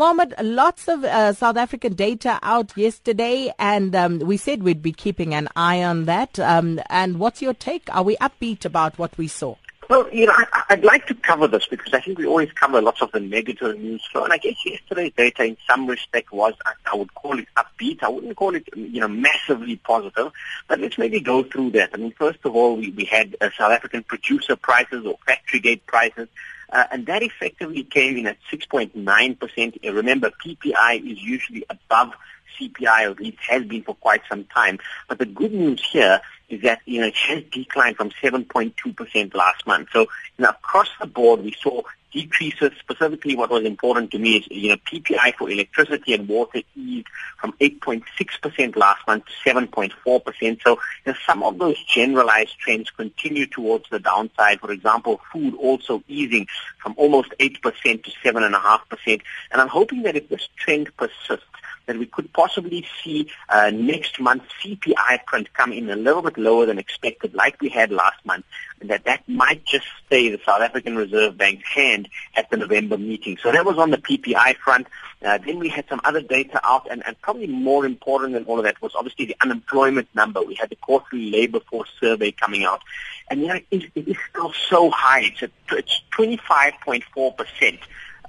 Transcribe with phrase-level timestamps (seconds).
[0.00, 4.92] Mohammed, lots of uh, South African data out yesterday, and um, we said we'd be
[4.92, 6.38] keeping an eye on that.
[6.38, 7.94] Um, and what's your take?
[7.94, 9.56] Are we upbeat about what we saw?
[9.90, 12.80] Well, you know, I, would like to cover this because I think we always cover
[12.80, 14.24] lots of the negative news flow.
[14.24, 18.02] And I guess yesterday's data in some respect was, I, I would call it upbeat.
[18.02, 20.32] I wouldn't call it, you know, massively positive.
[20.66, 21.90] But let's maybe go through that.
[21.92, 25.60] I mean, first of all, we, we had uh, South African producer prices or factory
[25.60, 26.28] gate prices.
[26.72, 29.86] Uh, and that effectively came in at 6.9%.
[29.88, 32.12] Uh, remember, PPI is usually above
[32.58, 34.78] CPI, at least has been for quite some time.
[35.08, 39.66] But the good news here is that, you know, it has declined from 7.2% last
[39.66, 39.88] month.
[39.92, 41.82] So, you know, across the board, we saw
[42.12, 42.72] decreases.
[42.80, 47.06] Specifically, what was important to me is, you know, PPI for electricity and water eased
[47.40, 50.62] from 8.6% last month to 7.4%.
[50.62, 50.70] So,
[51.06, 54.60] you know, some of those generalized trends continue towards the downside.
[54.60, 56.46] For example, food also easing
[56.78, 59.20] from almost 8% to 7.5%.
[59.52, 61.46] And I'm hoping that if this trend persists,
[61.86, 66.38] that we could possibly see uh, next month's CPI print come in a little bit
[66.38, 68.44] lower than expected, like we had last month,
[68.80, 72.96] and that that might just stay the South African Reserve Bank's hand at the November
[72.96, 73.38] meeting.
[73.42, 74.86] So that was on the PPI front.
[75.22, 78.58] Uh, then we had some other data out, and, and probably more important than all
[78.58, 80.42] of that was obviously the unemployment number.
[80.42, 82.80] We had the quarterly labor force survey coming out,
[83.28, 85.22] and you know, it, it is still so high.
[85.22, 87.80] It's, a, it's 25.4 percent.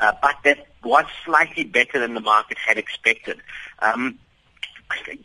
[0.01, 3.39] Uh, but that was slightly better than the market had expected.
[3.79, 4.19] Um,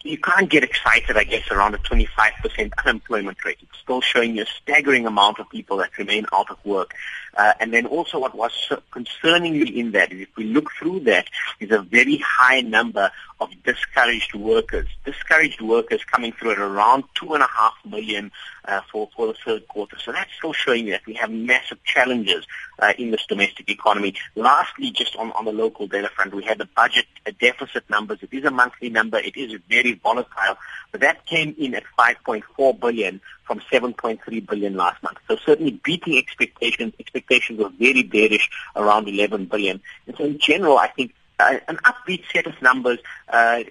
[0.05, 3.58] you can't get excited, I guess, around a 25% unemployment rate.
[3.62, 6.94] It's still showing you a staggering amount of people that remain out of work.
[7.36, 8.52] Uh, and then also what was
[8.92, 11.27] concerningly in that is if we look through that
[11.58, 14.86] is a very high number of discouraged workers.
[15.04, 18.30] Discouraged workers coming through at around two and a half million
[18.64, 19.98] uh, for, for the third quarter.
[19.98, 22.46] So that's still showing that we have massive challenges
[22.78, 24.14] uh, in this domestic economy.
[24.34, 27.06] Lastly, just on, on the local data front, we had the budget
[27.38, 28.18] deficit numbers.
[28.22, 29.18] It is a monthly number.
[29.18, 30.56] It is very volatile.
[30.92, 35.19] But that came in at 5.4 billion from 7.3 billion last month.
[35.28, 36.94] So certainly beating expectations.
[36.98, 39.80] Expectations were very bearish around 11 billion.
[40.06, 42.98] And so in general, I think uh, an upbeat set of numbers,
[43.28, 43.62] uh,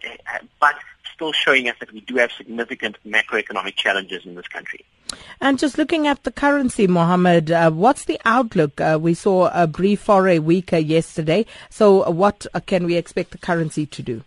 [0.59, 0.75] but
[1.13, 4.85] still showing us that we do have significant macroeconomic challenges in this country.
[5.39, 8.81] And just looking at the currency, Mohammed, uh, what's the outlook?
[8.81, 11.45] Uh, we saw a brief foray weaker yesterday.
[11.69, 14.23] So what uh, can we expect the currency to do?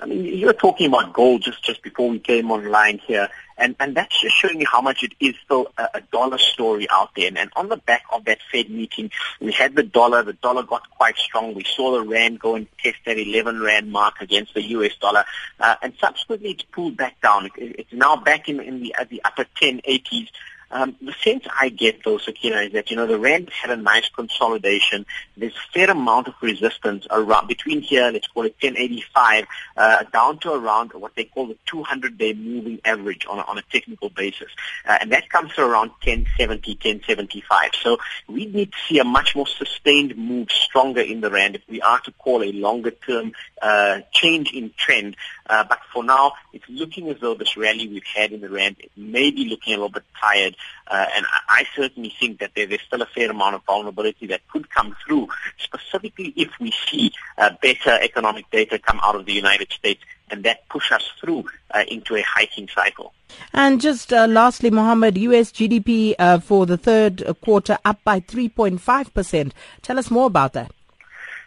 [0.00, 3.28] I mean, you were talking about gold just, just before we came online here,
[3.58, 6.88] and, and that's just showing you how much it is still a, a dollar story
[6.90, 7.28] out there.
[7.28, 9.10] And, and on the back of that Fed meeting,
[9.40, 10.22] we had the dollar.
[10.22, 11.54] The dollar got quite strong.
[11.54, 15.24] We saw the rand go and test that 11 rand mark against the US dollar,
[15.60, 17.46] uh, and subsequently it's pulled back down.
[17.46, 20.28] It, it's now back in, in the, at the upper 1080s.
[20.70, 23.76] Um, the sense I get though, Sakina, is that, you know, the rand had a
[23.76, 25.06] nice consolidation.
[25.36, 29.46] There's a fair amount of resistance around, between here, let's call it 1085,
[29.76, 33.62] uh, down to around what they call the 200-day moving average on a, on a
[33.72, 34.50] technical basis.
[34.86, 37.70] Uh, and that comes to around 1070, 1075.
[37.82, 37.98] So
[38.28, 41.80] we need to see a much more sustained move stronger in the rand if we
[41.80, 45.16] are to call a longer-term uh, change in trend.
[45.48, 48.76] Uh, but for now, it's looking as though this rally we've had in the rand
[48.96, 50.56] may be looking a little bit tired.
[50.86, 54.26] Uh, and I, I certainly think that there, there's still a fair amount of vulnerability
[54.28, 59.26] that could come through, specifically if we see uh, better economic data come out of
[59.26, 63.12] the United States and that push us through uh, into a hiking cycle.
[63.52, 69.52] And just uh, lastly, Mohammed, US GDP uh, for the third quarter up by 3.5%.
[69.82, 70.72] Tell us more about that.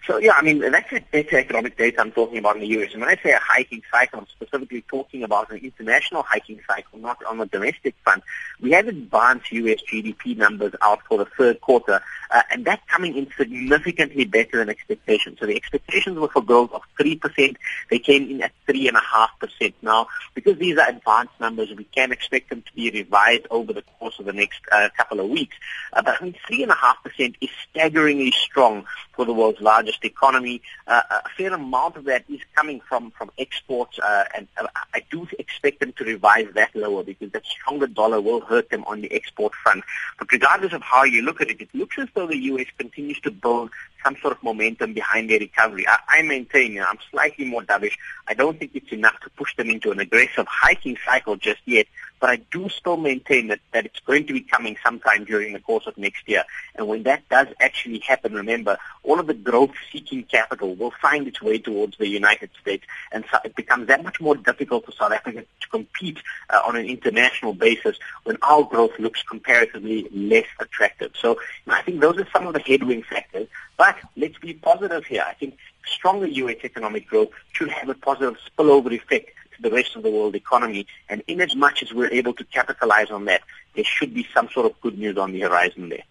[0.07, 2.93] So yeah, I mean that's the better economic data I'm talking about in the US.
[2.93, 6.97] And when I say a hiking cycle, I'm specifically talking about an international hiking cycle,
[6.97, 8.23] not on the domestic front.
[8.59, 12.01] We have advanced US GDP numbers out for the third quarter,
[12.31, 15.37] uh, and that's coming in significantly better than expectations.
[15.39, 17.57] So the expectations were for growth of three percent.
[17.91, 19.75] They came in at three and a half percent.
[19.83, 23.83] Now, because these are advanced numbers, we can expect them to be revised over the
[23.99, 25.55] course of the next uh, couple of weeks.
[25.93, 28.85] Uh, but I mean, three and a half percent is staggeringly strong
[29.21, 30.63] for the world's largest economy.
[30.87, 34.65] Uh, a fair amount of that is coming from, from exports, uh, and uh,
[34.95, 38.83] I do expect them to revise that lower because that stronger dollar will hurt them
[38.87, 39.83] on the export front.
[40.17, 42.65] But regardless of how you look at it, it looks as though the U.S.
[42.79, 43.69] continues to build
[44.03, 45.85] some sort of momentum behind their recovery.
[45.87, 47.95] I, I maintain, you know, I'm slightly more dovish.
[48.27, 51.87] I don't think it's enough to push them into an aggressive hiking cycle just yet,
[52.19, 55.59] but I do still maintain that, that it's going to be coming sometime during the
[55.59, 56.43] course of next year.
[56.75, 61.41] And when that does actually happen, remember, all of the growth-seeking capital will find its
[61.41, 65.11] way towards the United States, and so it becomes that much more difficult for South
[65.11, 66.19] Africa to compete
[66.49, 71.11] uh, on an international basis when our growth looks comparatively less attractive.
[71.19, 71.37] So you
[71.67, 73.47] know, I think those are some of the headwind factors.
[73.81, 75.25] But let's be positive here.
[75.27, 75.57] I think
[75.87, 76.57] stronger U.S.
[76.63, 80.85] economic growth should have a positive spillover effect to the rest of the world economy.
[81.09, 83.41] And in as much as we're able to capitalize on that,
[83.73, 86.03] there should be some sort of good news on the horizon there.